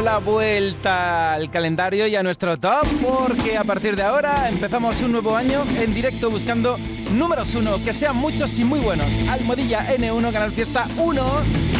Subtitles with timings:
[0.00, 5.12] la vuelta al calendario y a nuestro top porque a partir de ahora empezamos un
[5.12, 6.78] nuevo año en directo buscando
[7.12, 9.06] números uno, que sean muchos y muy buenos.
[9.28, 11.24] Almodilla N1, Canal Fiesta 1.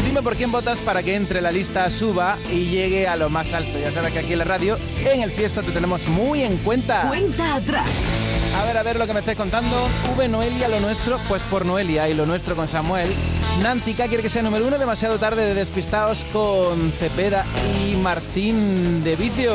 [0.04, 3.52] Dime por quién votas para que entre la lista, suba y llegue a lo más
[3.52, 3.78] alto.
[3.78, 7.08] Ya sabes que aquí en la radio, en el Fiesta, te tenemos muy en cuenta.
[7.08, 7.90] Cuenta atrás.
[8.56, 9.86] A ver, a ver lo que me estáis contando.
[10.16, 13.08] V Noelia, lo nuestro, pues por Noelia y lo nuestro con Samuel.
[13.62, 17.44] Nantica quiere que sea número uno, demasiado tarde de despistados con Cepeda
[17.78, 19.52] y Martín de Vicio.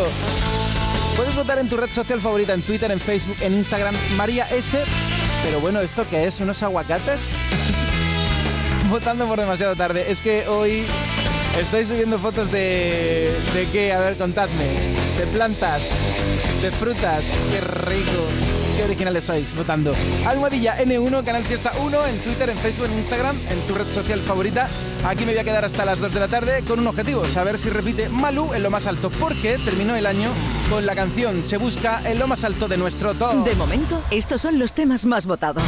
[1.17, 4.83] Puedes votar en tu red social favorita, en Twitter, en Facebook, en Instagram, María S.
[5.43, 6.39] Pero bueno, ¿esto qué es?
[6.39, 7.31] ¿Unos aguacates?
[8.89, 10.11] Votando por demasiado tarde.
[10.11, 10.85] Es que hoy
[11.59, 13.35] estoy subiendo fotos de...
[13.53, 13.93] ¿De qué?
[13.93, 14.65] A ver, contadme.
[15.17, 15.81] De plantas,
[16.61, 17.23] de frutas.
[17.51, 18.60] ¡Qué rico!
[18.75, 19.93] Qué originales sois votando.
[20.25, 24.19] Almohadilla N1, Canal Fiesta 1, en Twitter, en Facebook, en Instagram, en tu red social
[24.21, 24.69] favorita.
[25.05, 27.57] Aquí me voy a quedar hasta las 2 de la tarde con un objetivo, saber
[27.57, 30.29] si repite Malú en lo más alto, porque terminó el año
[30.69, 33.43] con la canción Se busca en lo más alto de nuestro top.
[33.43, 35.63] De momento, estos son los temas más votados.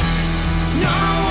[0.82, 1.23] No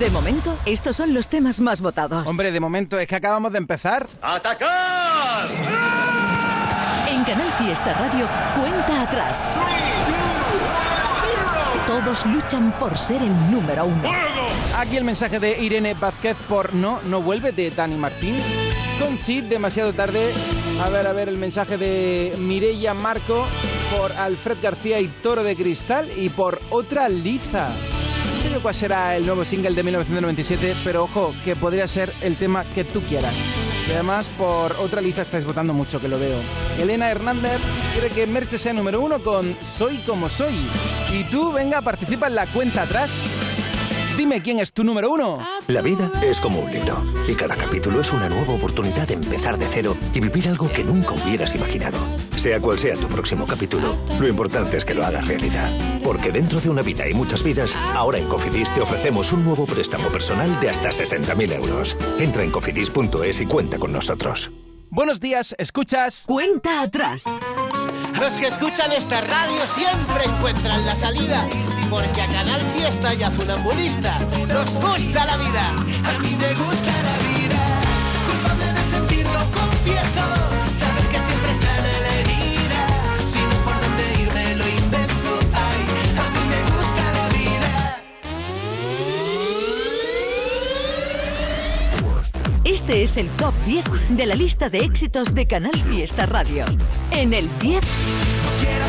[0.00, 2.26] De momento, estos son los temas más votados.
[2.26, 4.06] Hombre, de momento es que acabamos de empezar.
[4.22, 5.46] ¡Atacar!
[7.06, 8.26] En Canal Fiesta Radio,
[8.58, 9.46] cuenta atrás.
[11.86, 14.10] Todos luchan por ser el número uno.
[14.78, 18.38] Aquí el mensaje de Irene Vázquez por No, no vuelve de Dani Martín.
[18.98, 20.32] Con Chip, demasiado tarde.
[20.82, 23.46] A ver, a ver, el mensaje de Mireia Marco
[23.94, 27.68] por Alfred García y Toro de Cristal y por Otra Liza.
[28.40, 32.10] No sé yo cuál será el nuevo single de 1997, pero ojo, que podría ser
[32.22, 33.34] el tema que tú quieras.
[33.86, 36.38] Y además, por Otra Liza estáis votando mucho, que lo veo.
[36.78, 37.58] Elena Hernández
[37.92, 40.54] quiere que Merche sea número uno con Soy como soy.
[41.12, 43.10] Y tú, venga, participa en la cuenta atrás.
[44.16, 45.38] Dime quién es tu número uno.
[45.68, 49.58] La vida es como un libro y cada capítulo es una nueva oportunidad de empezar
[49.58, 51.98] de cero y vivir algo que nunca hubieras imaginado.
[52.36, 55.70] Sea cual sea tu próximo capítulo, lo importante es que lo hagas realidad.
[56.02, 59.66] Porque dentro de una vida y muchas vidas, ahora en Cofidis te ofrecemos un nuevo
[59.66, 61.96] préstamo personal de hasta 60.000 euros.
[62.18, 64.50] Entra en cofidis.es y cuenta con nosotros.
[64.90, 66.24] Buenos días, escuchas.
[66.26, 67.24] Cuenta atrás.
[68.20, 71.46] Los que escuchan esta radio siempre encuentran la salida.
[71.90, 75.70] Porque a Canal Fiesta y a Funambulista nos gusta la vida.
[75.70, 77.58] A mí me gusta la vida.
[78.26, 80.24] Culpable de sentirlo, confieso.
[80.78, 82.80] Saber que siempre sale la herida.
[83.32, 85.30] Si no por dónde irme lo invento.
[85.52, 85.80] Ay,
[86.16, 87.70] a mí me gusta la vida.
[92.62, 96.64] Este es el top 10 de la lista de éxitos de Canal Fiesta Radio.
[97.10, 97.80] En el 10,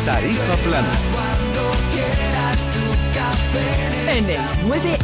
[0.06, 1.31] Tarifa plana.
[4.08, 4.98] En el 9,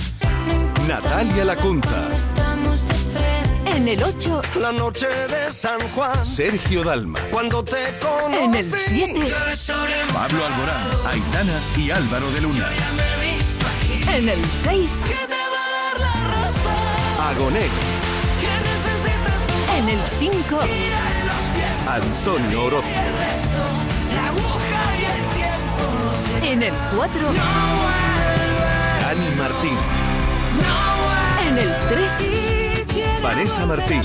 [0.87, 2.09] Natalia Lacunza.
[3.65, 6.25] En el 8, La noche de San Juan.
[6.25, 7.19] Sergio Dalma.
[7.31, 8.43] Cuando te conocí.
[8.43, 9.33] en el 7,
[10.13, 10.87] Pablo Alborán.
[11.05, 12.69] Aitana y Álvaro de Luna.
[14.15, 14.91] en el 6,
[17.29, 17.67] Agoné.
[19.77, 20.59] en el 5,
[21.87, 22.89] Antonio Orozco.
[26.43, 27.29] en el 4,
[29.07, 29.77] Dani Martín.
[31.47, 34.01] en el 3, Vanessa Martín.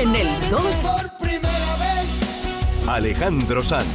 [0.00, 3.86] en el 2, Por primera vez Alejandro Sanz.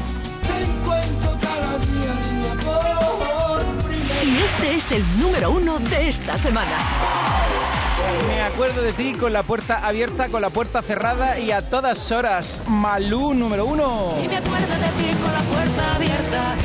[0.42, 6.38] te encuentro cada día, niña, por primera y este es el número 1 de esta
[6.38, 6.78] semana.
[8.30, 12.10] Me acuerdo de ti con la puerta abierta, con la puerta cerrada y a todas
[12.14, 12.62] horas.
[12.68, 14.16] Malú número uno.
[14.24, 16.56] Y me acuerdo de ti con la puerta abierta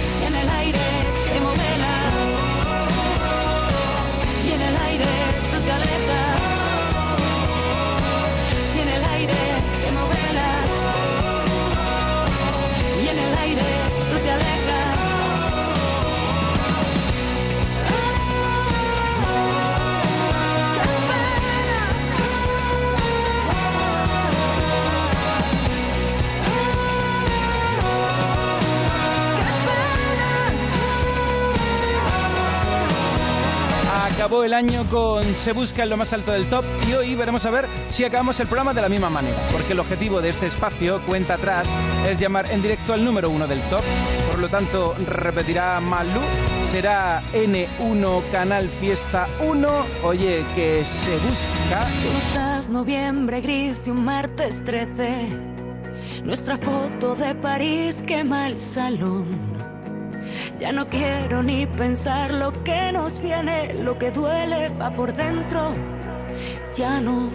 [34.23, 37.45] Acabó el año con Se Busca en lo más alto del top y hoy veremos
[37.45, 40.47] a ver si acabamos el programa de la misma manera, porque el objetivo de este
[40.47, 41.69] espacio, cuenta atrás,
[42.09, 43.83] es llamar en directo al número uno del top,
[44.31, 46.21] por lo tanto repetirá Malú.
[46.63, 49.69] Será N1 Canal Fiesta 1.
[50.05, 51.89] Oye, que se busca.
[52.05, 55.31] Tú estás noviembre gris y un martes 13.
[56.23, 59.62] Nuestra foto de París quema el salón.
[60.63, 65.75] Ya no quiero ni pensar lo que nos viene, lo que duele va por dentro.
[66.77, 67.31] Ya no.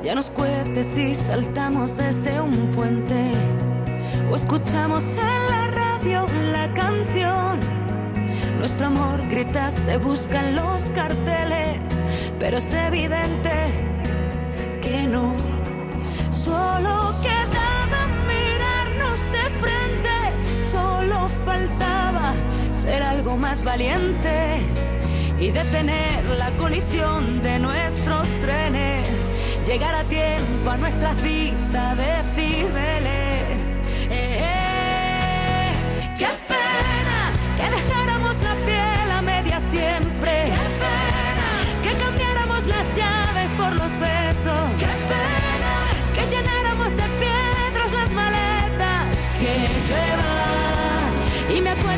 [0.00, 3.32] Ya nos cuece si saltamos desde un puente
[4.30, 7.58] o escuchamos en la radio la canción.
[8.60, 11.80] Nuestro amor grita, se busca en los carteles,
[12.38, 13.74] pero es evidente
[14.80, 15.34] que no.
[16.30, 17.29] Solo quedaba
[23.64, 24.96] valientes
[25.38, 29.34] y detener la colisión de nuestros trenes,
[29.66, 33.19] llegar a tiempo a nuestra cita de Cibeles.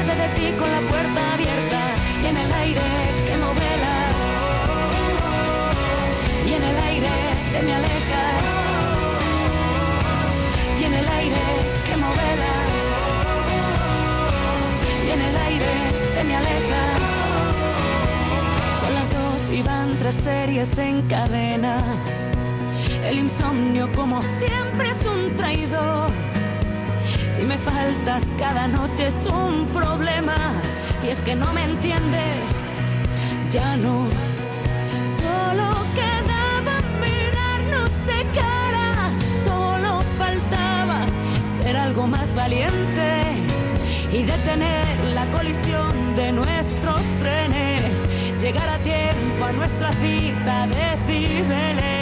[0.05, 1.81] De ti con la puerta abierta
[2.23, 2.81] y en el aire
[3.27, 3.97] que no vela.
[6.45, 7.09] Y en el aire
[7.53, 8.43] te me alejas.
[10.81, 11.45] Y en el aire
[11.87, 12.55] que me vela.
[15.07, 15.73] Y en el aire
[16.15, 17.01] te me alejas.
[18.81, 21.79] Son las dos y van tres series en cadena.
[23.05, 26.22] El insomnio como siempre es un traidor.
[27.43, 30.37] Si me faltas cada noche es un problema.
[31.03, 32.47] Y es que no me entiendes,
[33.51, 34.07] ya no.
[35.09, 39.11] Solo quedaba mirarnos de cara,
[39.45, 41.01] solo faltaba
[41.49, 43.75] ser algo más valientes
[44.13, 48.05] y detener la colisión de nuestros trenes,
[48.41, 52.02] llegar a tiempo a nuestra cita de Cibeles.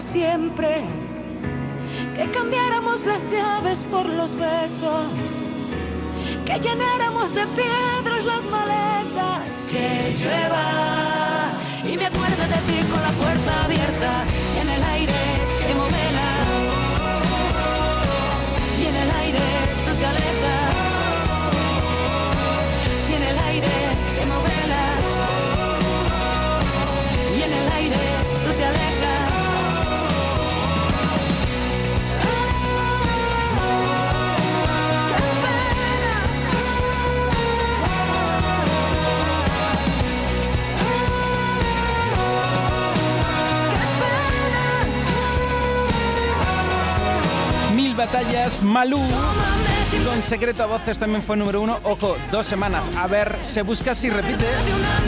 [0.00, 0.82] Siempre.
[2.14, 5.06] Que cambiáramos las llaves por los besos.
[6.44, 9.64] Que llenáramos de piedras las maletas.
[9.70, 11.52] Que llueva.
[11.86, 14.43] Y me acuerdo de ti con la puerta abierta.
[48.04, 49.00] Batallas, Malú.
[50.06, 51.78] Con secreto a voces también fue número uno.
[51.84, 52.90] Ojo, dos semanas.
[52.96, 54.44] A ver, se busca si repite.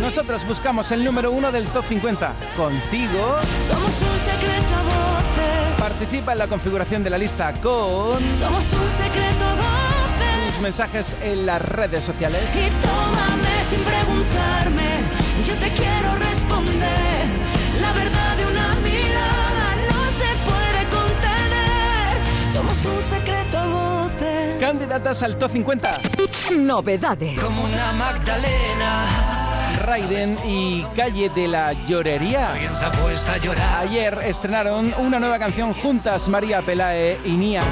[0.00, 2.32] Nosotros buscamos el número uno del top 50.
[2.56, 3.36] Contigo.
[3.66, 5.78] Somos un secreto a voces.
[5.78, 10.52] Participa en la configuración de la lista con Somos un secreto a voces.
[10.52, 12.42] tus mensajes en las redes sociales.
[12.54, 15.00] Y tómame sin preguntarme.
[15.46, 17.05] Yo te quiero responder.
[22.86, 24.60] Un secreto a voces.
[24.60, 25.98] Candidatas al top 50.
[26.56, 27.40] Novedades.
[27.40, 29.26] Como una Magdalena.
[29.84, 32.50] Raiden y Calle de la Llorería.
[33.78, 37.62] Ayer estrenaron una nueva canción juntas, María Pelae y Nia.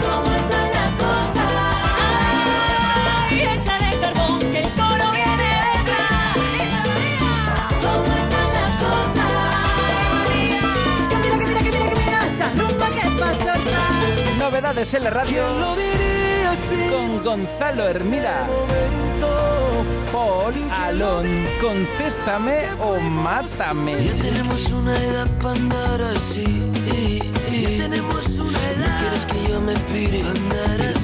[14.76, 15.44] En la Radio
[16.90, 18.44] con Gonzalo Hermida.
[20.10, 21.26] Paul Alon,
[21.60, 24.04] contéstame o mátame.
[24.04, 26.44] Ya tenemos una edad para andar así.
[27.52, 28.98] Ya tenemos una edad.
[28.98, 30.24] Quieres que yo me pire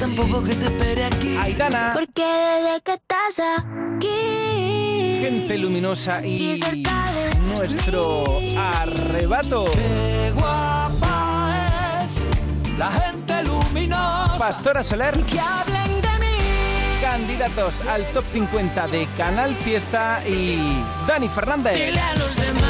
[0.00, 1.36] tampoco que te espere aquí.
[1.36, 1.92] Aitana.
[1.94, 5.20] Porque desde que estás aquí.
[5.20, 6.60] Gente luminosa y
[7.56, 8.24] nuestro
[8.58, 9.64] arrebato.
[9.66, 13.59] Qué guapa es la gente luminosa
[14.38, 15.16] Pastora Soler.
[15.16, 16.38] Y que hablen de mí.
[17.00, 21.74] Candidatos al top 50 de Canal Fiesta y Dani Fernández.
[21.74, 22.69] Dile a los demás.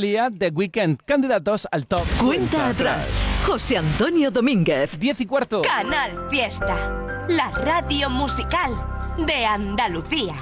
[0.00, 2.06] salía The Weeknd, candidatos al top.
[2.18, 3.14] Cuenta atrás.
[3.46, 4.98] José Antonio Domínguez.
[4.98, 5.60] 10 y cuarto.
[5.60, 8.72] Canal Fiesta, la radio musical
[9.18, 10.36] de Andalucía.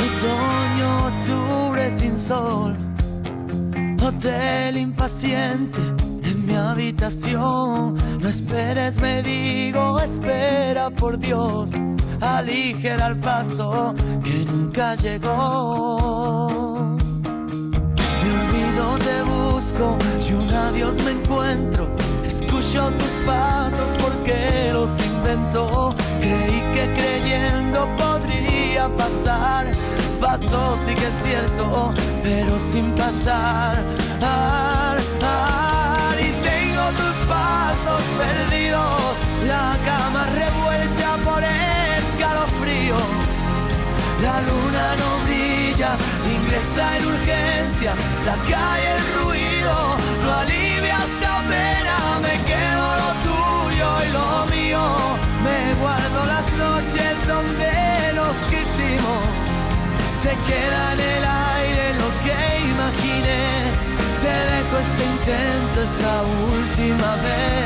[0.00, 2.83] Hitoño octubre sin sol
[4.06, 7.94] Hotel impaciente en mi habitación.
[8.20, 11.72] No esperes, me digo, espera por Dios.
[12.20, 16.48] Aligera el paso que nunca llegó.
[18.22, 21.88] Mi olvido te busco, y un adiós me encuentro.
[22.26, 25.94] Escucho tus pasos porque los invento.
[26.20, 29.72] Creí que creyendo podría pasar.
[30.24, 33.84] Pasó, sí que es cierto, pero sin pasar.
[34.22, 39.14] Ar, ar, y tengo tus pasos perdidos.
[39.46, 43.34] La cama revuelta por escalofríos.
[44.22, 45.90] La luna no brilla,
[46.34, 49.76] ingresa en urgencias, la calle el ruido,
[50.22, 54.82] no alivia esta pena, me quedo lo tuyo y lo mío,
[55.44, 57.72] me guardo las noches donde
[58.14, 59.24] nos quisimos,
[60.24, 62.36] se queda en el aire lo que
[62.72, 63.44] imaginé,
[64.22, 66.14] te dejo este intento esta
[66.52, 67.64] última vez.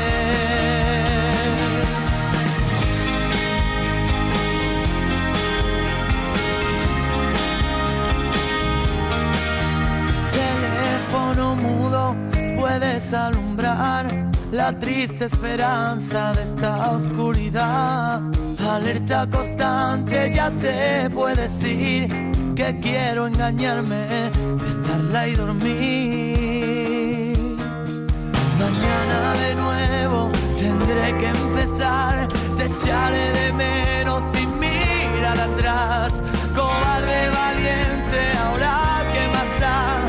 [10.39, 12.15] teléfono mudo
[12.59, 18.21] puedes alumbrar la triste esperanza de esta oscuridad.
[18.69, 22.28] Alerta constante, ya te puedes ir.
[22.59, 24.31] Que quiero engañarme,
[24.67, 26.57] estarla y dormir.
[28.59, 32.27] Mañana de nuevo tendré que empezar.
[32.57, 36.21] Te echaré de menos sin mirar atrás.
[36.53, 40.01] Cobarde valiente, ahora que más da.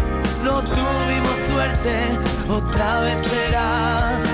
[0.43, 4.30] No tuvimos suerte, otra vez será.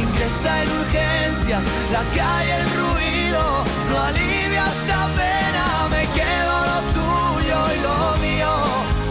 [0.00, 7.58] Ingresa en urgencias, la calle el ruido, no alivia esta pena, me quedo lo tuyo
[7.74, 8.52] y lo mío,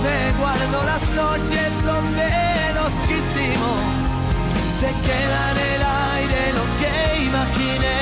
[0.03, 2.29] me guardo las noches donde
[2.77, 3.83] nos quisimos,
[4.79, 5.81] se queda en el
[6.15, 6.93] aire lo que
[7.29, 7.99] imaginé,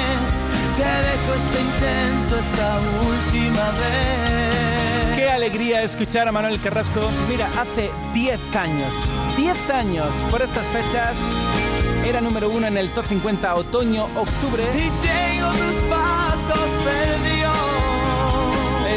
[0.78, 5.16] te dejo este intento esta última vez.
[5.16, 7.10] Qué alegría escuchar a Manuel Carrasco.
[7.30, 8.96] Mira, hace 10 años,
[9.36, 11.18] 10 años por estas fechas,
[12.10, 14.64] era número uno en el top 50 otoño-octubre.
[14.74, 17.54] Y tengo tus pasos perdidos.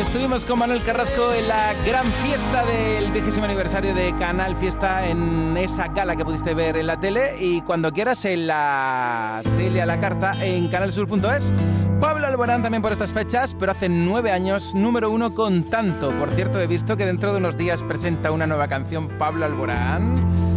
[0.01, 5.55] Estuvimos con Manuel Carrasco en la gran fiesta del vigésimo aniversario de Canal Fiesta en
[5.59, 9.87] esa gala que pudiste ver en la tele y cuando quieras en la tele a
[9.87, 11.53] la carta en canalsur.es.
[12.01, 16.11] Pablo Alborán también por estas fechas, pero hace nueve años número uno con tanto.
[16.13, 20.52] Por cierto, he visto que dentro de unos días presenta una nueva canción Pablo Alborán.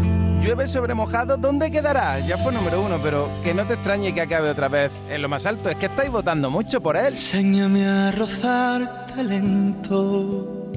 [0.46, 2.20] Llueve sobre mojado, ¿dónde quedará?
[2.20, 5.28] Ya fue número uno, pero que no te extrañe que acabe otra vez en lo
[5.28, 5.72] más alto.
[5.72, 7.08] Es que estáis votando mucho por él.
[7.08, 10.70] Enséñame a rozarte lento.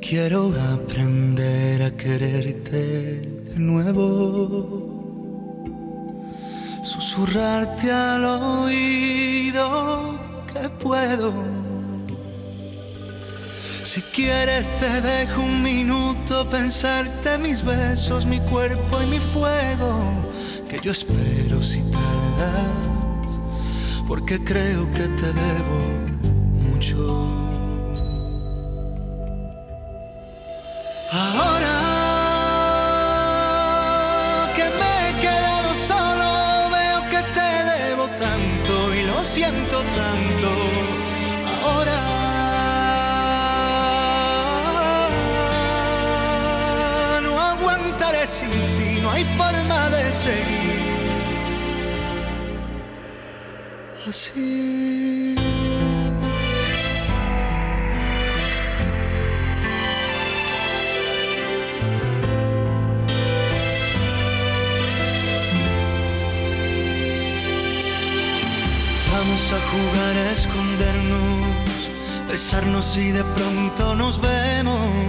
[0.00, 4.88] Quiero aprender a quererte de nuevo.
[6.82, 10.18] Susurrarte al oído
[10.50, 11.67] que puedo.
[13.88, 19.98] Si quieres te dejo un minuto pensarte mis besos, mi cuerpo y mi fuego.
[20.68, 23.40] Que yo espero si tardas,
[24.06, 25.80] porque creo que te debo
[26.68, 26.98] mucho.
[31.10, 31.76] Ahora
[34.54, 40.50] que me he quedado solo, veo que te debo tanto y lo siento tanto.
[41.64, 42.27] Ahora
[48.28, 50.78] sin ti, no hay forma de seguir
[54.06, 55.34] así.
[69.10, 71.80] Vamos a jugar a escondernos,
[72.28, 75.08] besarnos y de pronto nos vemos.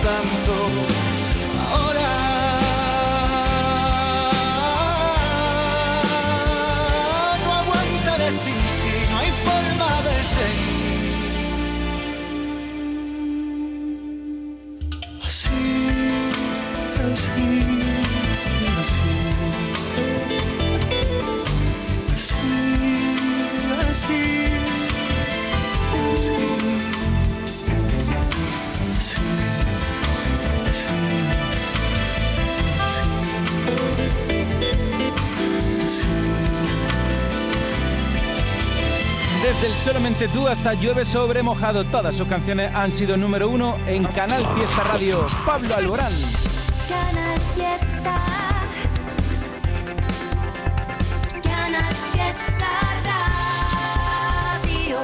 [0.00, 0.37] Siento
[39.88, 44.46] Solamente tú hasta Llueve sobre mojado, todas sus canciones han sido número uno en Canal
[44.54, 45.26] Fiesta Radio.
[45.46, 46.12] Pablo Alborán.
[46.86, 48.22] Canal Fiesta.
[51.42, 52.66] Canal Fiesta
[53.06, 54.98] Radio.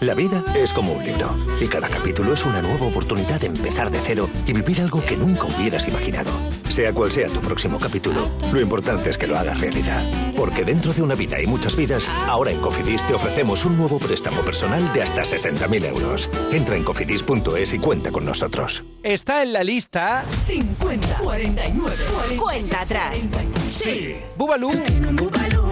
[0.00, 3.90] La vida es como un libro y cada capítulo es una nueva oportunidad de empezar
[3.90, 6.57] de cero y vivir algo que nunca hubieras imaginado.
[6.68, 10.04] Sea cual sea tu próximo capítulo, lo importante es que lo hagas realidad.
[10.36, 13.98] Porque dentro de una vida y muchas vidas, ahora en Cofidis te ofrecemos un nuevo
[13.98, 16.28] préstamo personal de hasta 60.000 euros.
[16.52, 18.84] Entra en cofidis.es y cuenta con nosotros.
[19.02, 21.96] Está en la lista 50, 49,
[22.38, 23.26] Cuenta atrás.
[23.66, 24.16] Sí.
[24.36, 24.70] Bubalú.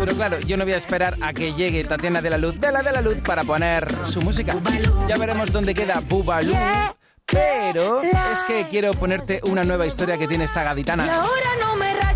[0.00, 2.72] Pero claro, yo no voy a esperar a que llegue Tatiana de la Luz, de
[2.72, 4.56] la de la Luz, para poner su música.
[5.08, 6.54] Ya veremos dónde queda Bubalú.
[7.26, 11.04] Pero es que quiero ponerte una nueva historia que tiene esta gaditana.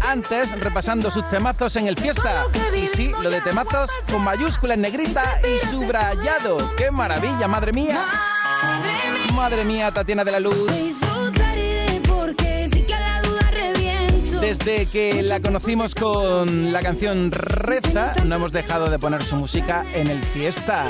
[0.02, 2.44] Antes, repasando sus temazos en el fiesta.
[2.76, 6.58] Y sí, lo de temazos con mayúscula en negrita y subrayado.
[6.76, 8.04] ¡Qué maravilla, madre mía!
[9.34, 10.66] Madre mía, Tatiana de la Luz.
[14.40, 19.84] Desde que la conocimos con la canción Reza, no hemos dejado de poner su música
[19.92, 20.86] en el fiesta.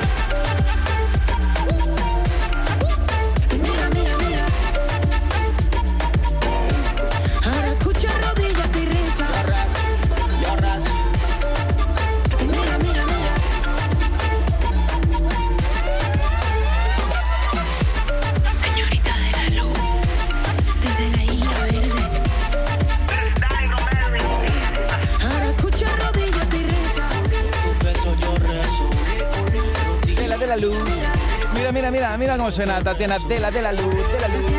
[31.91, 34.53] Mira, mira, mira, cómo suena Tatiana de la de la luz, de la luz.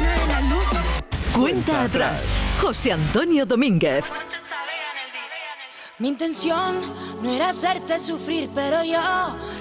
[1.34, 2.28] Cuenta atrás.
[2.62, 4.04] José Antonio Domínguez.
[6.00, 6.82] Mi intención
[7.22, 9.00] no era hacerte sufrir, pero yo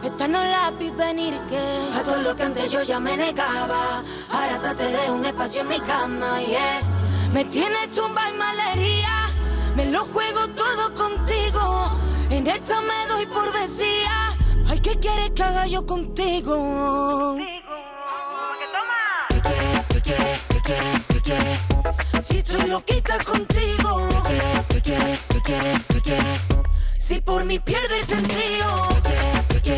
[0.02, 1.60] esta no la vi venir que
[1.96, 4.02] a todo lo que antes yo ya me negaba.
[4.32, 6.80] Ahora te dejo un espacio en mi cama, yeah.
[7.32, 9.28] Me tienes tumba y malería,
[9.76, 11.92] me lo juego todo contigo.
[12.30, 14.29] En esta me doy por vacía.
[14.82, 17.36] ¿Qué quieres que haga yo contigo?
[22.22, 24.08] Si estoy loquita contigo.
[24.82, 26.18] ¿Qué qué qué?
[26.98, 28.88] Si por mí pierde el sentido.
[29.62, 29.76] ¿Qué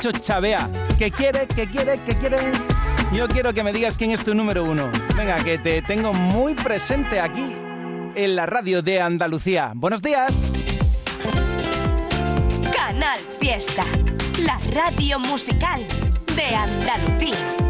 [0.00, 1.46] ¿Qué quiere?
[1.46, 2.00] ¿Qué quiere?
[2.06, 2.38] ¿Qué quiere?
[3.12, 4.90] Yo quiero que me digas quién es tu número uno.
[5.14, 7.54] Venga, que te tengo muy presente aquí
[8.14, 9.72] en la radio de Andalucía.
[9.74, 10.52] Buenos días.
[12.72, 13.84] Canal Fiesta,
[14.38, 15.82] la radio musical
[16.34, 17.69] de Andalucía.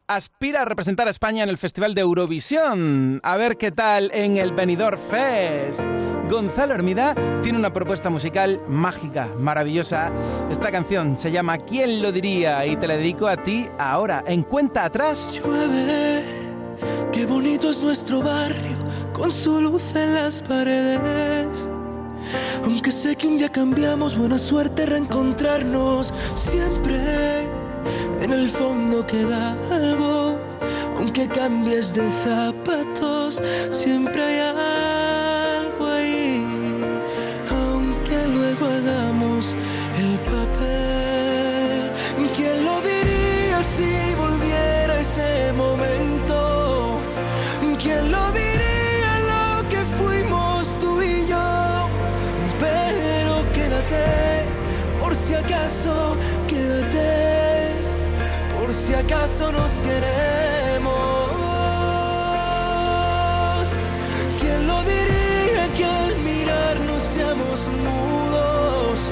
[0.13, 3.21] Aspira a representar a España en el Festival de Eurovisión.
[3.23, 5.85] A ver qué tal en el Benidorm Fest.
[6.29, 10.11] Gonzalo Hermida tiene una propuesta musical mágica, maravillosa.
[10.51, 12.65] Esta canción se llama ¿Quién lo diría?
[12.65, 15.31] Y te la dedico a ti ahora, en cuenta atrás.
[15.31, 16.25] Llueve,
[17.13, 18.75] qué bonito es nuestro barrio,
[19.13, 21.69] con su luz en las paredes.
[22.65, 26.13] Aunque sé que un día cambiamos, buena suerte reencontrarnos.
[26.35, 27.30] Siempre
[28.21, 30.39] en el fondo queda algo.
[30.97, 35.10] Aunque cambies de zapatos, siempre hay algo
[59.31, 60.91] acaso nos queremos.
[64.39, 69.11] ¿Quién lo diría que al mirarnos seamos mudos?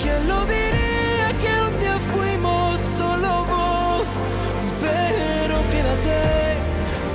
[0.00, 4.06] ¿Quién lo diría que un día fuimos solo voz?
[4.80, 6.58] Pero quédate,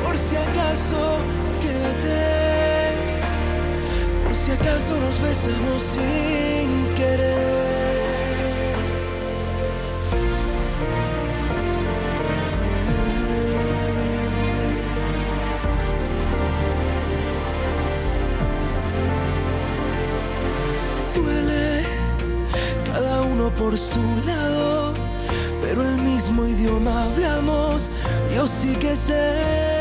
[0.03, 1.19] por si acaso,
[1.61, 2.95] quédate,
[4.23, 7.46] por si acaso nos besamos sin querer.
[28.67, 29.76] Sí que sé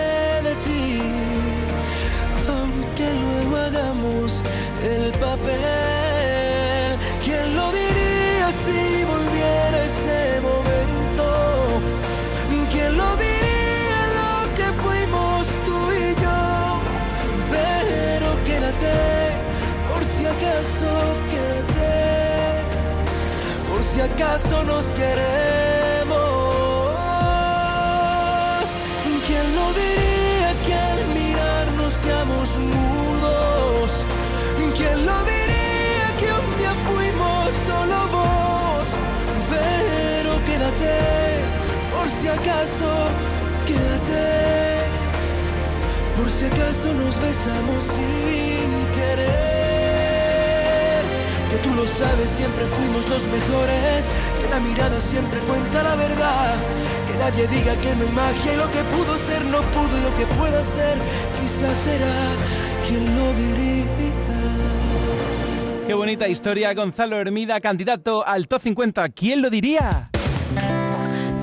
[66.27, 69.09] bonita historia, Gonzalo Hermida, candidato al Top 50.
[69.11, 70.11] ¿Quién lo diría?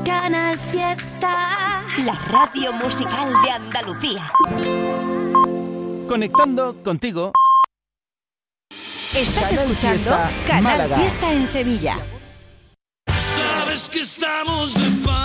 [0.04, 4.32] Canal Fiesta, la radio musical de Andalucía.
[6.08, 7.32] Conectando contigo.
[9.16, 10.98] Estás Canal escuchando Fiesta, Canal Málaga.
[10.98, 11.98] Fiesta en Sevilla.
[13.16, 15.23] Sabes que estamos de paso.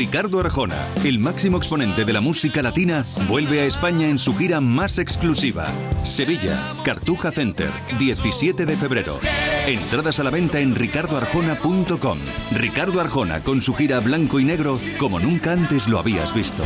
[0.00, 4.58] Ricardo Arjona, el máximo exponente de la música latina, vuelve a España en su gira
[4.58, 5.66] más exclusiva.
[6.04, 9.20] Sevilla, Cartuja Center, 17 de febrero.
[9.66, 12.18] Entradas a la venta en ricardoarjona.com.
[12.52, 16.64] Ricardo Arjona con su gira blanco y negro como nunca antes lo habías visto.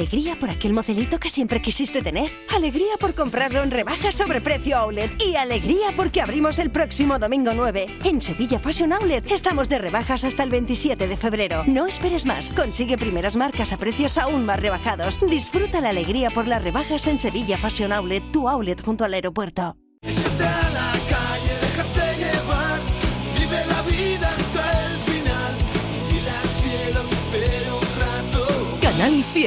[0.00, 2.30] Alegría por aquel modelito que siempre quisiste tener.
[2.56, 5.12] Alegría por comprarlo en rebajas sobre precio outlet.
[5.20, 7.98] Y alegría porque abrimos el próximo domingo 9.
[8.04, 11.64] En Sevilla Fashion Outlet estamos de rebajas hasta el 27 de febrero.
[11.66, 12.50] No esperes más.
[12.52, 15.20] Consigue primeras marcas a precios aún más rebajados.
[15.28, 19.76] Disfruta la alegría por las rebajas en Sevilla Fashion Outlet, tu outlet junto al aeropuerto.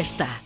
[0.03, 0.42] Échate a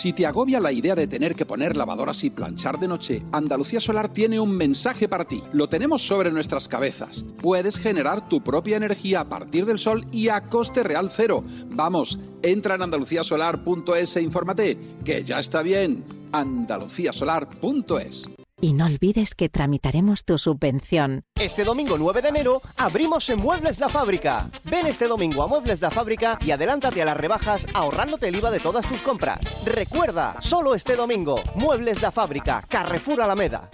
[0.00, 3.80] Si te agobia la idea de tener que poner lavadoras y planchar de noche, Andalucía
[3.80, 5.42] Solar tiene un mensaje para ti.
[5.52, 7.22] Lo tenemos sobre nuestras cabezas.
[7.42, 11.44] Puedes generar tu propia energía a partir del sol y a coste real cero.
[11.66, 16.02] Vamos, entra en andaluciasolar.es e infórmate, que ya está bien.
[16.32, 21.24] andaluciasolar.es Y no olvides que tramitaremos tu subvención.
[21.40, 24.50] Este domingo 9 de enero abrimos en Muebles La Fábrica.
[24.64, 28.50] Ven este domingo a Muebles La Fábrica y adelántate a las rebajas ahorrándote el IVA
[28.50, 29.40] de todas tus compras.
[29.64, 33.70] Recuerda, solo este domingo, Muebles La Fábrica, Carrefour Alameda.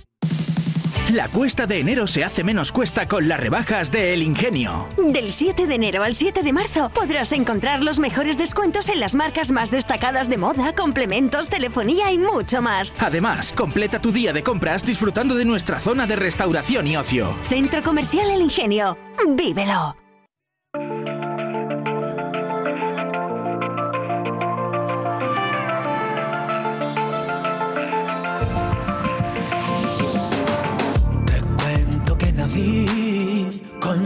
[1.15, 4.89] La cuesta de enero se hace menos cuesta con las rebajas de El Ingenio.
[4.97, 9.15] Del 7 de enero al 7 de marzo podrás encontrar los mejores descuentos en las
[9.15, 12.97] marcas más destacadas de moda, complementos, telefonía y mucho más.
[12.99, 17.33] Además, completa tu día de compras disfrutando de nuestra zona de restauración y ocio.
[17.49, 18.99] Centro Comercial El Ingenio.
[19.29, 20.06] ¡Vívelo!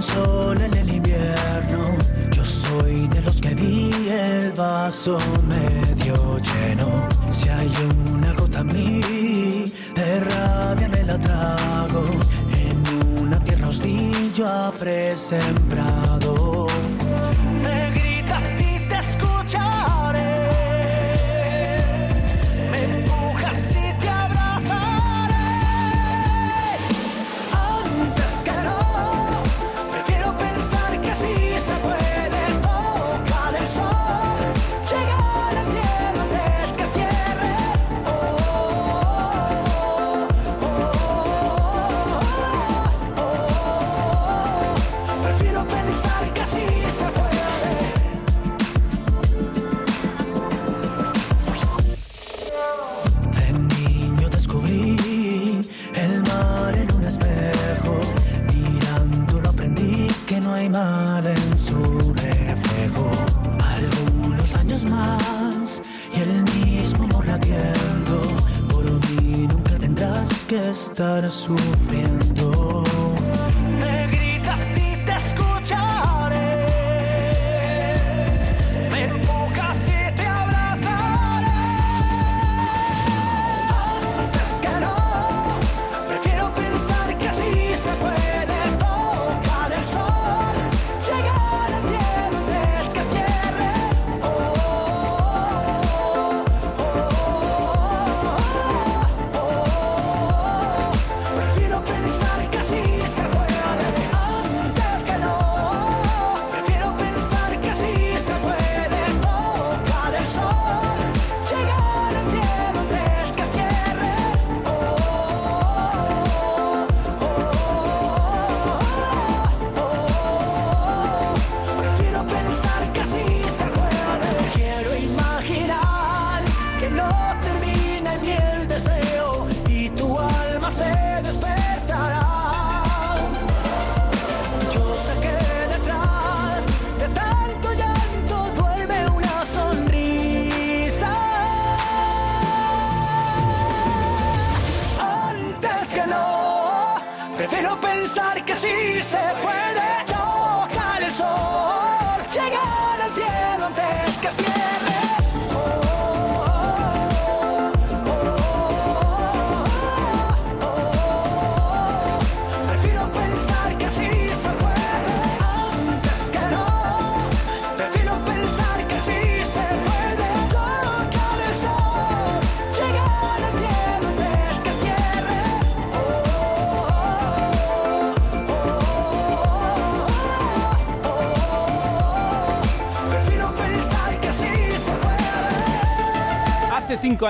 [0.00, 1.98] Con sol en el invierno.
[2.32, 7.08] Yo soy de los que vi el vaso medio lleno.
[7.30, 7.70] Si hay
[8.12, 12.04] una gota en mí, de rabia me la trago.
[12.66, 15.16] En una tierra hostil yo habré.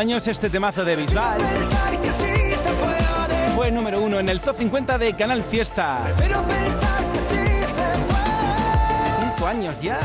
[0.01, 3.48] Años este temazo de Bisbal Pensar que sí se puede.
[3.55, 6.01] fue número uno en el top 50 de Canal Fiesta.
[6.05, 9.34] Prefiero pensar que sí se puede.
[9.34, 10.01] Cinco años ya.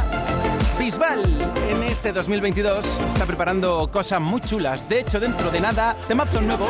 [0.78, 1.24] Bisbal
[1.70, 4.88] en este 2022 está preparando cosas muy chulas.
[4.90, 6.68] De hecho, dentro de nada, temazo nuevo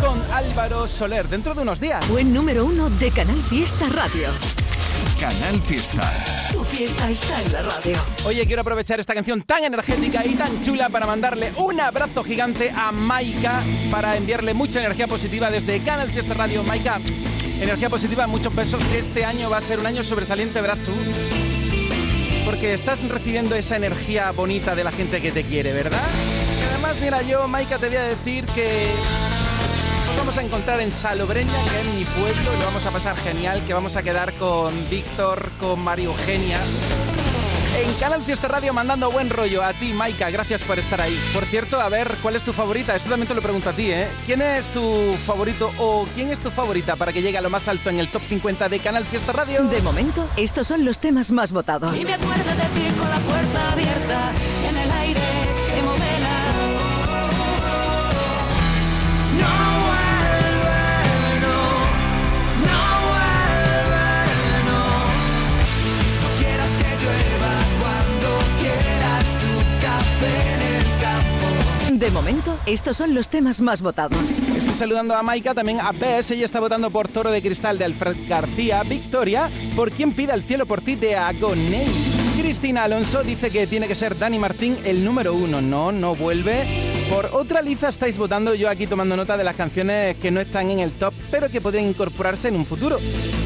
[0.00, 2.08] con Álvaro Soler dentro de unos días.
[2.08, 4.30] Buen número uno de Canal Fiesta Radio.
[5.20, 6.23] Canal Fiesta.
[6.74, 7.96] Fiesta está en la radio.
[8.26, 12.72] Oye, quiero aprovechar esta canción tan energética y tan chula para mandarle un abrazo gigante
[12.74, 13.62] a Maika
[13.92, 16.64] para enviarle mucha energía positiva desde Canal Fiesta Radio.
[16.64, 17.00] Maika,
[17.60, 20.90] energía positiva, muchos besos, este año va a ser un año sobresaliente, verás tú.
[22.44, 26.02] porque estás recibiendo esa energía bonita de la gente que te quiere, ¿verdad?
[26.70, 28.94] Además, mira, yo, Maika, te voy a decir que
[30.34, 33.62] vamos a encontrar en Salobreña, que es mi pueblo, y lo vamos a pasar genial,
[33.64, 36.58] que vamos a quedar con Víctor, con María Eugenia.
[37.78, 41.20] En Canal Fiesta Radio mandando buen rollo a ti, Maika, gracias por estar ahí.
[41.32, 42.96] Por cierto, a ver, ¿cuál es tu favorita?
[42.96, 44.08] Esto también te lo pregunto a ti, ¿eh?
[44.26, 47.68] ¿Quién es tu favorito o quién es tu favorita para que llegue a lo más
[47.68, 49.62] alto en el top 50 de Canal Fiesta Radio?
[49.62, 51.96] De momento, estos son los temas más votados.
[51.96, 54.32] Y me acuerdo de ti con la puerta abierta
[72.04, 74.18] De momento, estos son los temas más votados.
[74.54, 77.86] Estoy saludando a Maika, también a Bess, ella está votando por Toro de Cristal de
[77.86, 81.86] Alfred García, Victoria, por quien pida el cielo por ti de Agoney.
[82.38, 85.62] Cristina Alonso dice que tiene que ser Dani Martín el número uno.
[85.62, 86.93] No, no vuelve.
[87.14, 90.68] Por otra liza estáis votando, yo aquí tomando nota de las canciones que no están
[90.72, 92.98] en el top, pero que podrían incorporarse en un futuro.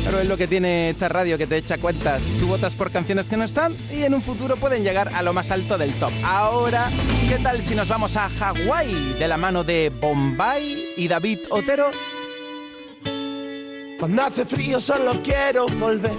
[0.07, 2.23] Pero es lo que tiene esta radio que te echa cuentas.
[2.41, 5.35] Tú votas por canciones que no están y en un futuro pueden llegar a lo
[5.35, 6.11] más alto del top.
[6.25, 6.89] Ahora,
[7.29, 11.91] ¿qué tal si nos vamos a Hawái de la mano de Bombay y David Otero?
[13.99, 16.17] Cuando hace frío solo quiero volver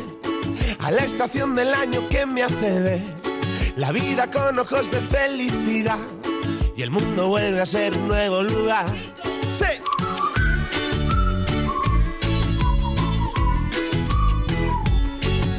[0.78, 3.02] a la estación del año que me hace ver
[3.76, 5.98] la vida con ojos de felicidad
[6.80, 8.86] y el mundo vuelve a ser un nuevo lugar.
[9.58, 9.66] Sí.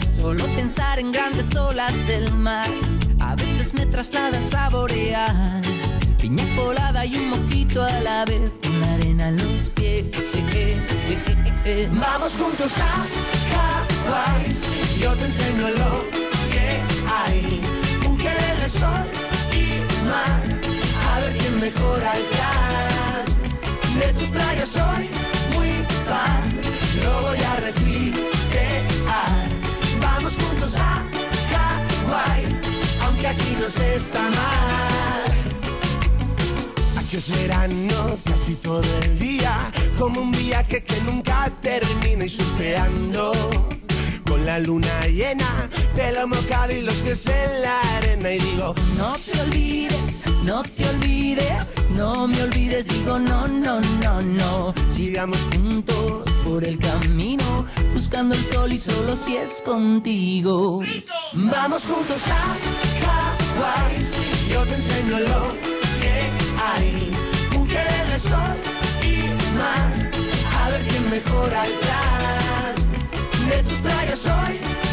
[0.09, 2.71] Solo pensar en grandes olas del mar
[3.18, 5.61] a veces me traslada a saborear
[6.18, 10.07] piña colada y un mojito a la vez con la arena en los pies.
[11.91, 13.05] Vamos juntos a
[13.53, 14.57] Hawái,
[14.99, 16.05] yo te enseño lo
[16.51, 17.61] que hay.
[18.61, 19.07] De sol
[19.53, 20.70] y mar,
[21.61, 23.25] a ver quién mejora el plan.
[23.99, 25.09] De tus playas soy
[25.55, 25.73] muy
[26.07, 26.61] fan,
[27.03, 29.49] lo voy a replicar.
[30.01, 31.05] Vamos juntos a
[31.51, 32.45] Hawái,
[33.03, 35.25] aunque aquí no se está mal.
[36.99, 43.33] Aquí es verano casi todo el día, como un viaje que nunca termina y surfeando.
[44.27, 49.16] Con la luna llena, pelo mojado y los pies en la arena y digo, No
[49.24, 54.74] te olvides, no te olvides, no me olvides, digo no, no, no, no.
[54.91, 60.82] Sigamos juntos por el camino, buscando el sol y solo si es contigo.
[61.32, 62.41] Vamos juntos a
[63.05, 64.07] Hawái,
[64.51, 65.53] yo te enseño lo
[66.01, 66.14] que
[66.62, 67.12] hay.
[67.59, 68.57] Mujeres de sol
[69.03, 70.11] y mar,
[70.59, 73.49] a ver quién mejora el plan.
[73.49, 74.89] De tus playas muy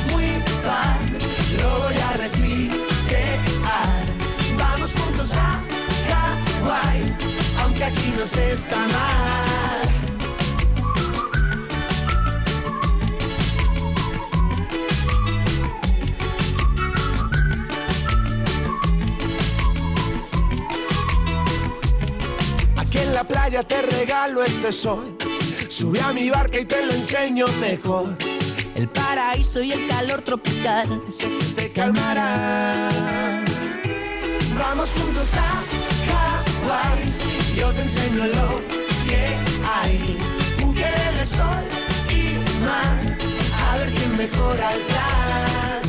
[0.68, 2.68] lo voy a replicar.
[4.57, 5.61] Vamos juntos a
[6.09, 7.15] Hawái,
[7.61, 8.88] aunque aquí no se está mal.
[22.78, 25.18] Aquí en la playa te regalo este sol.
[25.70, 28.36] Sube a mi barca y te lo enseño mejor.
[28.78, 32.89] El paraíso y el calor tropical, que te calmará.
[34.55, 35.63] Vamos juntos a
[36.05, 38.61] Hawái, yo te enseño lo
[39.07, 40.19] que hay.
[40.63, 41.63] Mujeres de sol
[42.07, 43.17] y mar,
[43.57, 45.82] a ver quién mejora el plan.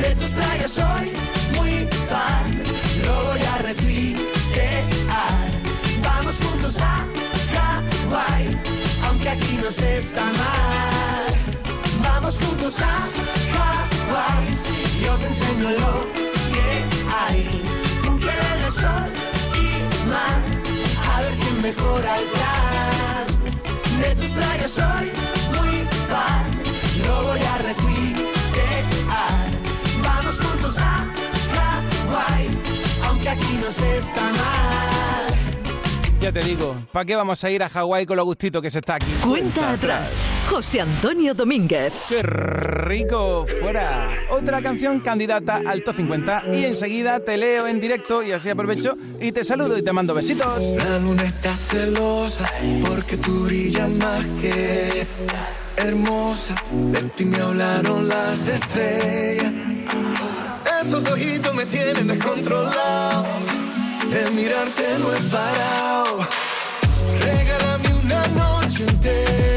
[0.00, 1.10] De tus playas soy
[1.56, 2.62] muy fan,
[3.04, 5.50] lo voy a replicar.
[6.04, 7.04] Vamos juntos a
[7.52, 8.56] Hawái,
[9.08, 11.41] aunque aquí no se está mal.
[12.32, 12.82] Vamos juntos a
[13.52, 14.46] Hawái,
[15.04, 15.92] yo te enseño lo
[16.52, 17.62] que hay.
[18.10, 19.10] Mujeres de sol
[19.54, 20.40] y mar,
[21.12, 23.26] a ver quién mejora el plan.
[24.00, 25.12] De tus playas soy
[25.58, 26.46] muy fan,
[27.06, 28.22] lo voy a replicar.
[30.02, 31.04] Vamos juntos a
[31.52, 32.48] Hawái,
[33.08, 34.91] aunque aquí no se está mal.
[36.22, 38.78] Ya te digo, ¿para qué vamos a ir a Hawái con lo gustito que se
[38.78, 39.10] está aquí?
[39.28, 40.16] Cuenta atrás.
[40.48, 41.92] José Antonio Domínguez.
[42.08, 43.44] ¡Qué rico!
[43.58, 44.08] Fuera.
[44.30, 48.96] Otra canción candidata al top 50 y enseguida te leo en directo y así aprovecho
[49.20, 50.62] y te saludo y te mando besitos.
[50.76, 52.48] La luna está celosa
[52.86, 55.04] porque tú brillas más que
[55.76, 56.54] hermosa.
[56.92, 59.52] De ti me hablaron las estrellas.
[60.82, 63.26] Esos ojitos me tienen descontrolado.
[64.14, 66.18] El mirarte no es parado.
[67.22, 69.51] Regálame una noche entera.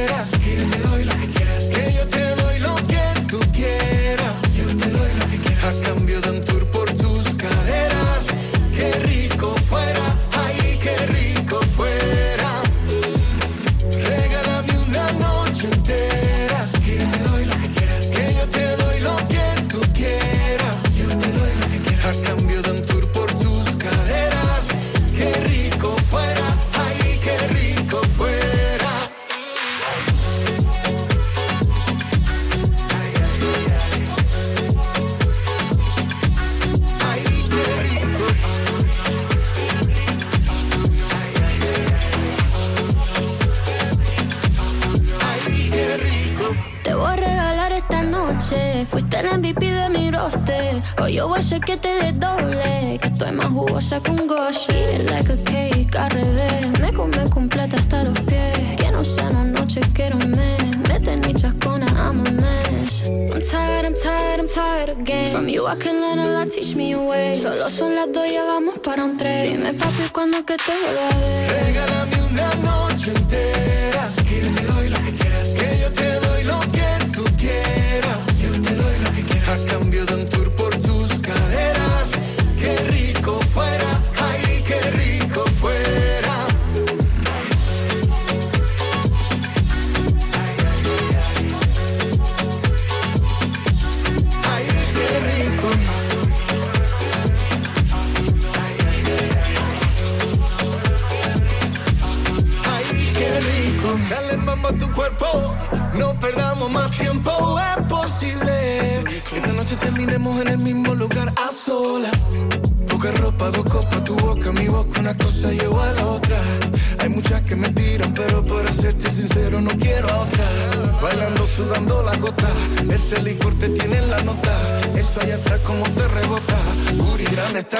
[51.55, 52.99] Hacer que te des doble.
[53.01, 54.69] Que estoy más jugosa que un gosh.
[54.69, 56.79] Eat it like a cake al revés.
[56.79, 58.75] Me come completa hasta los pies.
[58.77, 60.77] Que no sea una noche, quiero un mes.
[60.89, 63.03] Mete ni chascona, I'm a mess.
[63.05, 65.31] I'm tired, I'm tired, I'm tired again.
[65.31, 67.35] From you I can learn a lot, teach me a way.
[67.35, 69.51] Solo son las dos, ya vamos para un tren.
[69.51, 71.65] Dime papi, ¿cuándo que te vuelva a ver?
[71.65, 72.74] Regálame una noche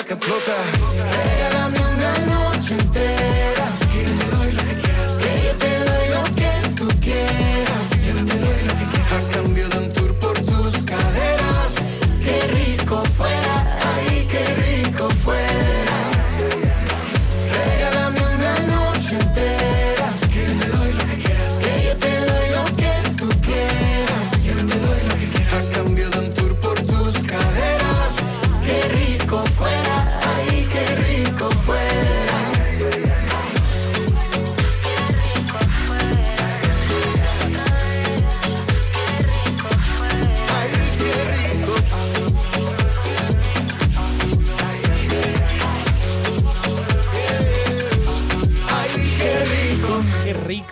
[0.03, 0.55] Que explota.
[0.91, 6.07] Regálame una noche entera, que yo te doy lo que quieras, que yo te doy
[6.09, 7.83] lo que tú quieras.
[8.05, 11.73] Yo te doy lo que quieras, a cambio de un tour por tus caderas.
[12.21, 13.54] Qué rico fuera,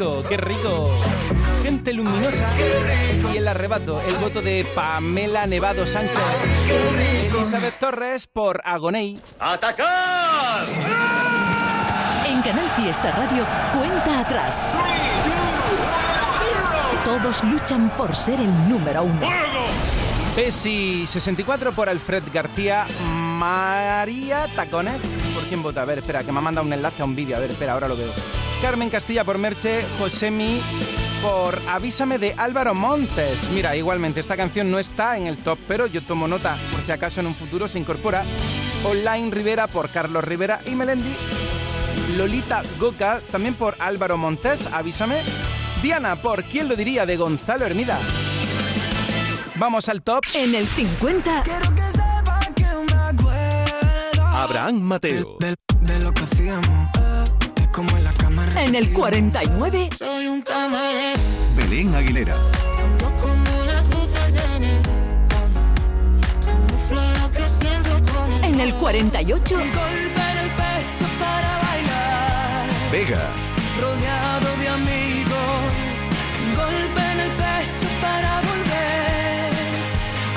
[0.03, 0.89] rico, qué rico.
[1.61, 2.53] Gente luminosa
[3.33, 6.17] y el arrebato, el voto de Pamela Nevado Sánchez.
[7.33, 9.17] Elizabeth Torres por Agoney.
[9.39, 10.63] ¡Atacar!
[12.27, 14.65] En Canal Fiesta Radio, cuenta atrás.
[17.05, 19.27] Todos luchan por ser el número uno.
[20.35, 22.87] Pesi 64 por Alfred García.
[23.05, 25.01] María Tacones.
[25.33, 25.83] ¿Por quién vota?
[25.83, 27.37] A ver, espera, que me ha mandado un enlace a un vídeo.
[27.37, 28.11] A ver, espera, ahora lo veo.
[28.63, 29.83] Carmen Castilla por Merche.
[29.99, 30.61] Josemi
[31.21, 33.49] por Avísame de Álvaro Montes.
[33.49, 36.93] Mira, igualmente, esta canción no está en el top, pero yo tomo nota por si
[36.93, 38.23] acaso en un futuro se incorpora.
[38.85, 41.13] Online Rivera por Carlos Rivera y Melendi.
[42.15, 45.23] Lolita Goca, también por Álvaro Montes, avísame.
[45.81, 47.05] Diana por ¿Quién lo diría?
[47.05, 47.99] de Gonzalo Hermida.
[49.55, 50.23] Vamos al top.
[50.35, 51.43] En el 50.
[54.31, 55.37] Abraham Mateo.
[55.81, 56.89] De lo que hacíamos,
[57.73, 58.63] como en la cámara.
[58.63, 59.89] En el 49.
[59.97, 61.19] Soy un camarero.
[61.57, 62.35] Belén Aguilera.
[62.35, 64.83] Ando como las luces de neón.
[66.91, 69.55] Lo que siento con el En el 48.
[69.55, 72.67] Golpe en el pecho para bailar.
[72.91, 73.23] Vega.
[73.81, 75.97] Rodeado de amigos.
[76.55, 79.51] Golpe en el pecho para volver.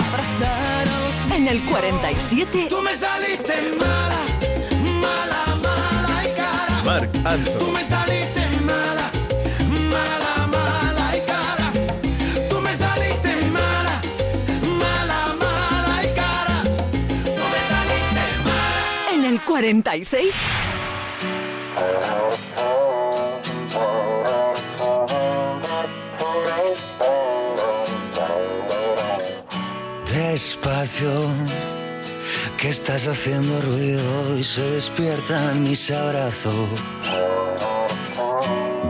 [0.09, 2.67] Abrazar a los En el 47.
[2.71, 4.26] Tú me saliste mala
[6.87, 7.73] Marc Tú Anthony.
[7.73, 9.11] me saliste mala,
[9.91, 11.73] mala, mala y cara.
[12.49, 14.01] Tú me saliste mala,
[14.83, 16.63] mala, mala y cara.
[17.25, 19.15] Tú me saliste mala.
[19.15, 20.33] En el 46.
[30.13, 31.11] Despacio,
[32.69, 36.69] estás haciendo ruido y se despiertan mis abrazos.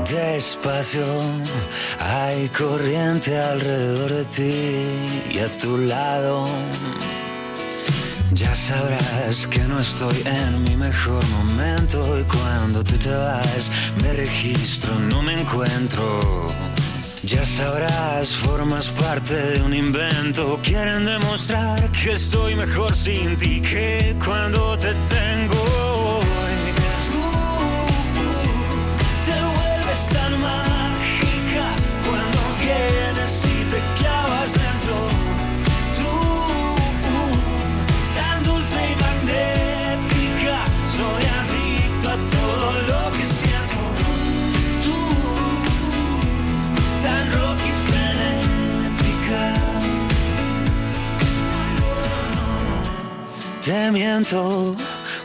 [0.09, 1.05] Despacio,
[1.99, 6.47] hay corriente alrededor de ti y a tu lado.
[8.33, 13.71] Ya sabrás que no estoy en mi mejor momento y cuando tú te vas
[14.03, 16.21] me registro, no me encuentro.
[17.27, 20.61] Ya sabrás, formas parte de un invento.
[20.63, 25.86] Quieren demostrar que estoy mejor sin ti que cuando te tengo.
[53.67, 54.77] Te miento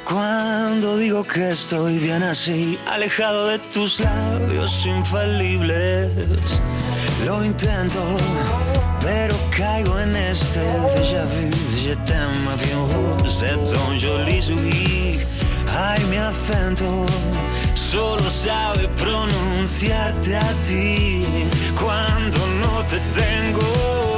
[0.03, 6.09] cuando digo que estoy bien así, alejado de tus labios infalibles.
[7.23, 8.01] Lo intento,
[8.99, 10.59] pero caigo en este
[10.95, 11.51] déjà vu,
[11.85, 13.55] je t'aime, avión, c'est
[13.99, 15.19] joli.
[15.67, 17.05] Ay, mi acento
[17.75, 21.45] solo sabe pronunciarte a ti
[21.79, 24.10] cuando no te tengo.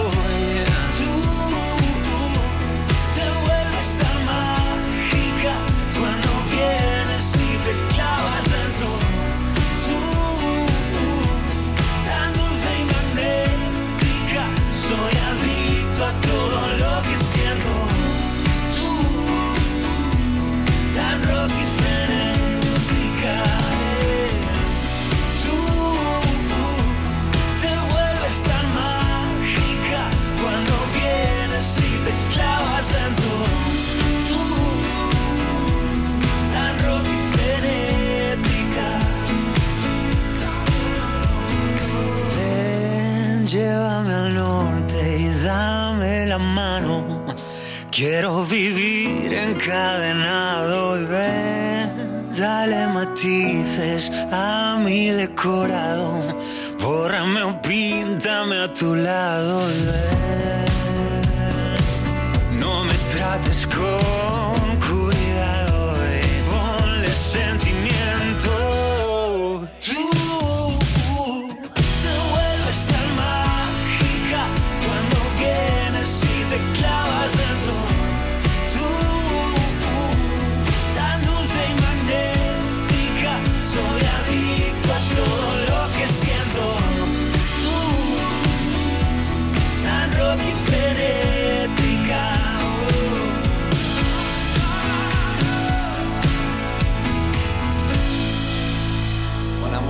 [48.05, 56.19] Quiero vivir encadenado y ven, dale matices a mi decorado.
[56.81, 60.65] Bórrame o píntame a tu lado y ven.
[62.59, 64.52] No me trates con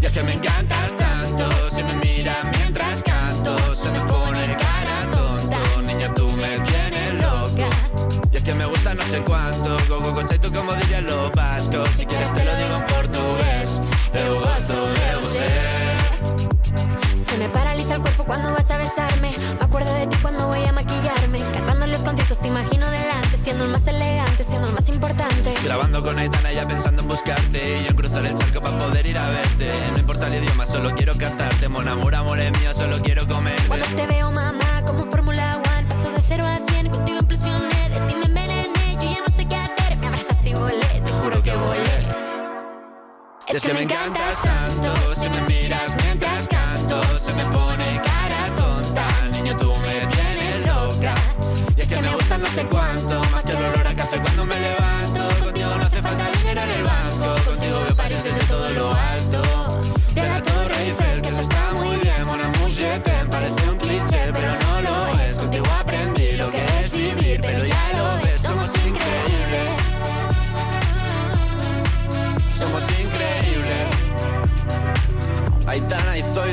[0.00, 5.10] Y es que me encantas tanto, si me miras mientras canto, se me pone cara
[5.10, 5.60] tonta.
[5.82, 7.68] Niña, tú me tienes loca.
[8.30, 11.88] Y es que me gusta no sé cuánto, go go tú como dirían los vascos.
[11.96, 13.80] Si quieres te lo digo en portugués,
[14.14, 15.48] eu gosto de você.
[17.28, 19.34] Se me paraliza el cuerpo cuando vas a besarme.
[19.58, 21.40] Me acuerdo de ti cuando voy a maquillarme.
[21.40, 24.17] Cantando los conciertos te imagino delante, siendo el más elegante,
[24.88, 25.54] más importante.
[25.62, 27.78] Grabando con Aitana ya pensando en buscarte.
[27.80, 29.70] Y yo en cruzar el charco para poder ir a verte.
[29.92, 31.68] No importa el idioma, solo quiero cantarte.
[31.68, 35.86] Mon amor, amor es mío, solo quiero comerte Cuando te veo, mamá, como Fórmula One,
[35.88, 39.46] paso de cero a cien, contigo impresioné, de ti me envenené, yo ya no sé
[39.46, 41.98] qué hacer, me abrazaste y volé, te juro que volé.
[43.48, 45.14] Es que me encantas tanto.
[45.14, 49.08] Si me miras mientras canto Se me pone cara tonta.
[49.32, 51.14] Niño, tú me tienes loca.
[51.76, 53.07] Y es que me gusta no sé cuánto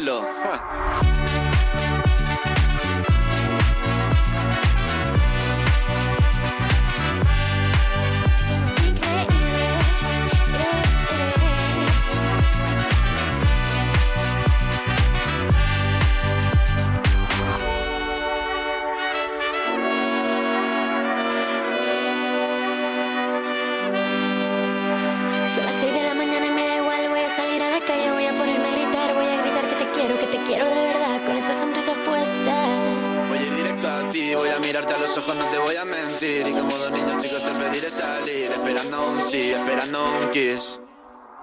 [0.06, 0.95] pueblo.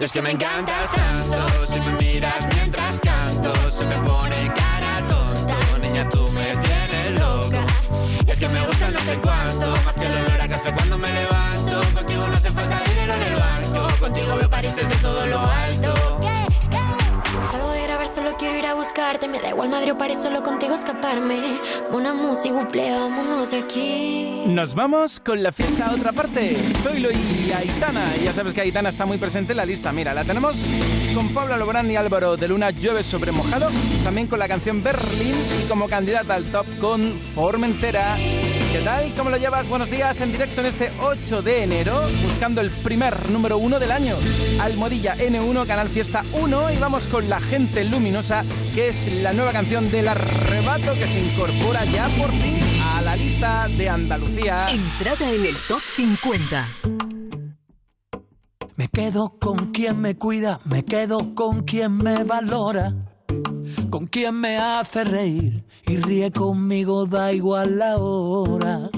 [0.03, 5.57] Es que me encantas tanto, si me miras mientras canto, se me pone cara tonta.
[5.81, 7.65] Niña, tú me tienes loca.
[8.27, 10.99] Y es que me gusta no sé cuánto, más que el olor a café cuando
[10.99, 11.83] me levanto.
[11.95, 16.02] Contigo no hace falta dinero en el banco, contigo veo París desde todo lo alto.
[18.43, 19.29] Quiero ir a buscarte.
[19.29, 21.41] Me da igual Madrid o París, solo contigo escaparme.
[21.93, 24.43] Una música, vámonos aquí.
[24.47, 26.57] Nos vamos con la fiesta a otra parte.
[26.83, 28.17] Zoilo y Aitana.
[28.17, 29.93] Ya sabes que Aitana está muy presente en la lista.
[29.93, 30.57] Mira, la tenemos
[31.15, 33.71] con Pablo Alborán y Álvaro de Luna Llueve sobre mojado.
[34.03, 38.17] También con la canción Berlín y como candidata al top con Formentera.
[38.73, 39.15] ¿Qué tal?
[39.15, 39.69] ¿Cómo lo llevas?
[39.69, 43.93] Buenos días en directo en este 8 de enero, buscando el primer número uno del
[43.93, 44.17] año.
[44.63, 49.53] Almohadilla N1, Canal Fiesta 1 y vamos con La Gente Luminosa, que es la nueva
[49.53, 54.71] canción del arrebato que se incorpora ya por fin a la lista de Andalucía.
[54.71, 56.67] Entrada en el top 50.
[58.77, 62.95] Me quedo con quien me cuida, me quedo con quien me valora,
[63.91, 68.91] con quien me hace reír y ríe conmigo, da igual la hora.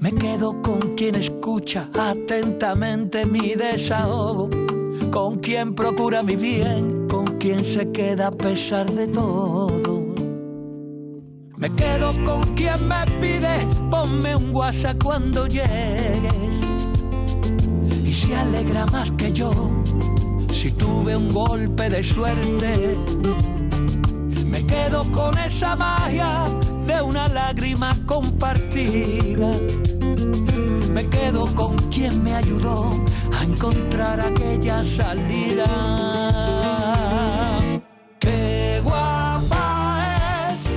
[0.00, 4.50] Me quedo con quien escucha atentamente mi desahogo,
[5.10, 10.14] con quien procura mi bien, con quien se queda a pesar de todo.
[11.56, 16.54] Me quedo con quien me pide, ponme un WhatsApp cuando llegues
[18.04, 19.52] y se alegra más que yo
[20.50, 22.96] si tuve un golpe de suerte.
[24.74, 26.46] Quedo con esa magia
[26.84, 29.52] de una lágrima compartida.
[30.90, 32.90] Me quedo con quien me ayudó
[33.38, 35.66] a encontrar aquella salida.
[38.18, 40.68] Qué guapa es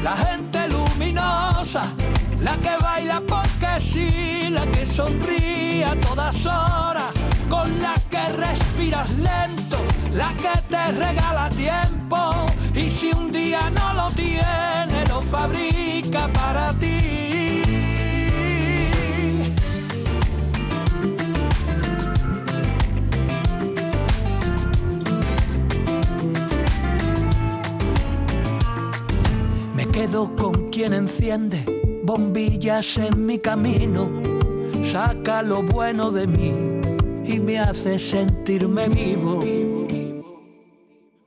[0.00, 1.92] la gente luminosa,
[2.40, 7.14] la que baila porque sí, la que sonríe a todas horas,
[7.48, 9.78] con la que respiras lento,
[10.14, 16.72] la que te regala tiempo y si un día no lo tiene, lo fabrica para
[16.74, 17.62] ti.
[29.74, 31.64] Me quedo con quien enciende
[32.02, 34.08] bombillas en mi camino,
[34.82, 36.52] saca lo bueno de mí
[37.24, 39.44] y me hace sentirme vivo.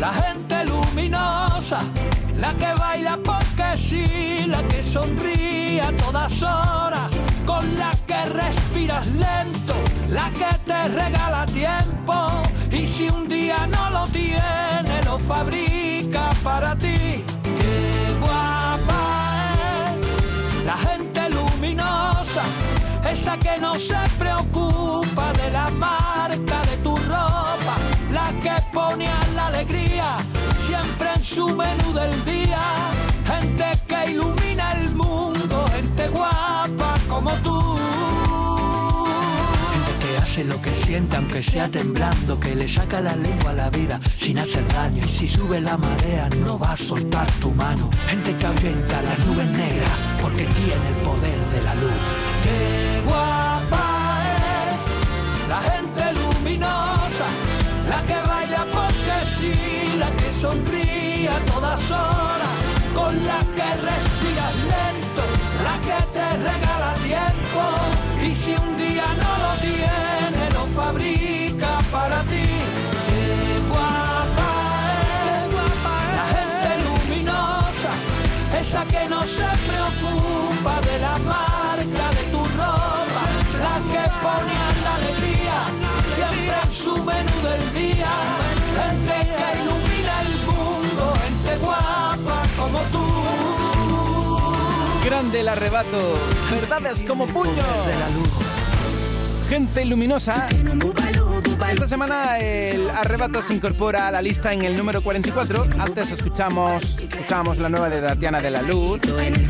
[0.00, 1.80] La gente luminosa,
[2.38, 7.10] la que baila porque sí, la que sonríe a todas horas,
[7.44, 9.74] con la que respiras lento,
[10.08, 12.14] la que te regala tiempo
[12.72, 17.22] y si un día no lo tiene, lo fabrica para ti.
[17.58, 19.02] Qué guapa
[19.90, 22.42] es la gente luminosa,
[23.10, 27.74] esa que no se preocupa de la marca de tu ropa,
[28.12, 29.89] la que pone a la alegría
[31.20, 32.62] en su menú del día,
[33.26, 37.58] gente que ilumina el mundo, gente guapa como tú.
[39.72, 43.54] Gente que hace lo que siente aunque sea temblando, que le saca la lengua a
[43.54, 47.50] la vida sin hacer daño y si sube la marea no va a soltar tu
[47.52, 47.90] mano.
[48.08, 52.00] Gente que ahuyenta las nubes negras porque tiene el poder de la luz.
[52.44, 53.86] Qué guapa
[54.72, 57.28] es la gente luminosa,
[57.90, 60.89] la que baila porque sí, la que sonríe
[61.30, 62.54] a todas horas,
[62.94, 65.22] con la que respiras lento,
[65.66, 67.62] la que te regala tiempo
[68.26, 72.48] y si un día no lo tiene, lo fabrica para ti.
[73.06, 74.52] Qué guapa
[76.18, 77.92] la gente luminosa,
[78.60, 83.24] esa que no se preocupa de la marca de tu ropa,
[83.64, 85.58] la que pone a la alegría
[86.14, 88.12] siempre en su menú del día,
[95.10, 96.14] Grande el arrebato,
[96.52, 97.66] verdades como puños.
[99.48, 100.46] Gente luminosa.
[101.68, 105.66] Esta semana el arrebato se incorpora a la lista en el número 44.
[105.80, 109.00] Antes escuchamos, escuchamos la nueva de Tatiana de la Luz.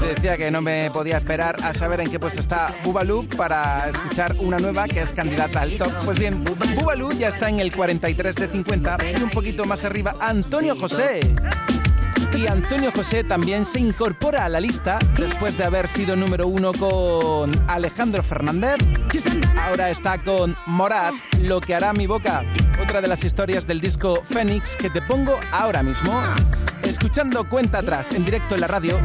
[0.01, 4.35] Decía que no me podía esperar a saber en qué puesto está Bubalú para escuchar
[4.39, 5.93] una nueva que es candidata al top.
[6.07, 10.17] Pues bien, Bubalú ya está en el 43 de 50 y un poquito más arriba
[10.21, 11.21] Antonio José.
[12.35, 16.73] Y Antonio José también se incorpora a la lista después de haber sido número uno
[16.73, 18.77] con Alejandro Fernández.
[19.59, 22.43] Ahora está con Morat, Lo que hará mi boca.
[22.83, 26.19] Otra de las historias del disco Fénix que te pongo ahora mismo.
[26.83, 28.99] Escuchando cuenta atrás en directo en la radio.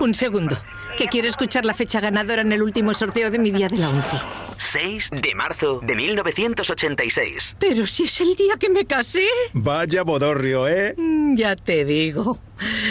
[0.00, 0.56] Un segundo,
[0.96, 3.90] que quiero escuchar la fecha ganadora en el último sorteo de mi día de la
[3.90, 4.43] 11.
[4.58, 7.56] 6 de marzo de 1986.
[7.58, 9.26] Pero si es el día que me casé.
[9.52, 10.94] Vaya bodorrio, ¿eh?
[10.96, 12.38] Mm, Ya te digo.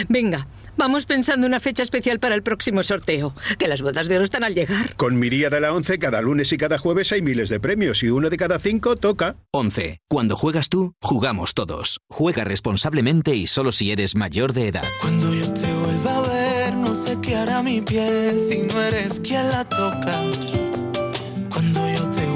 [0.08, 0.46] Venga,
[0.76, 3.34] vamos pensando una fecha especial para el próximo sorteo.
[3.58, 4.94] Que las bodas de oro están al llegar.
[4.96, 8.02] Con mi día de la 11, cada lunes y cada jueves hay miles de premios
[8.02, 9.36] y uno de cada cinco toca.
[9.52, 9.98] 11.
[10.08, 12.00] Cuando juegas tú, jugamos todos.
[12.10, 14.84] Juega responsablemente y solo si eres mayor de edad.
[15.00, 19.20] Cuando yo te vuelva a ver, no sé qué hará mi piel si no eres
[19.20, 20.22] quien la toca.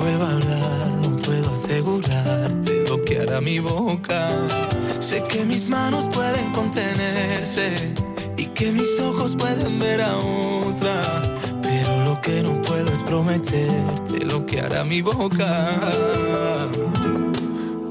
[0.08, 4.30] Vuelva a hablar, no puedo asegurarte lo que hará mi boca.
[5.00, 7.74] Sé que mis manos pueden contenerse
[8.38, 11.02] y que mis ojos pueden ver a otra.
[11.60, 15.76] Pero lo que no puedo es prometerte lo que hará mi boca.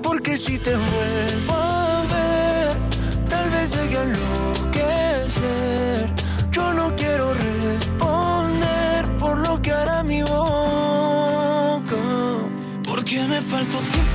[0.02, 2.80] Porque si te vuelvo a ver,
[3.30, 5.36] tal vez llegue a enloquecer.
[6.52, 7.97] Yo no quiero responder
[13.38, 14.07] me faltó tiempo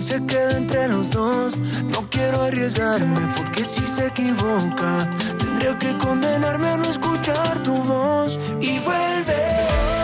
[0.00, 1.56] se queda entre los dos.
[1.56, 8.38] No quiero arriesgarme porque si se equivoca, tendría que condenarme a no escuchar tu voz.
[8.60, 9.42] Y vuelve,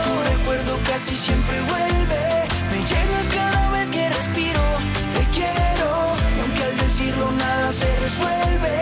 [0.04, 2.48] tu recuerdo casi siempre vuelve.
[2.70, 4.62] Me llena cada vez que respiro.
[5.12, 5.90] Te quiero,
[6.36, 8.76] y aunque al decirlo nada se resuelve,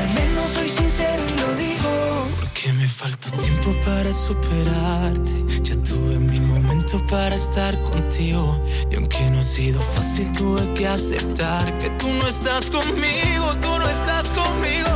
[0.00, 2.28] al menos soy sincero y lo digo.
[2.40, 5.44] Porque me faltó tiempo para superarte.
[5.62, 8.60] Ya tuve mi momento para estar contigo.
[8.90, 13.88] Y aunque no sido fácil, tuve que aceptar que tú no estás conmigo, tú no
[13.88, 14.88] estás conmigo.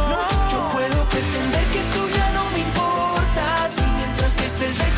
[0.50, 3.78] Yo puedo pretender que tú ya no me importas.
[3.78, 4.89] Y mientras que estés ser